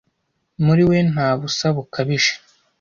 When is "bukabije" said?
1.75-2.31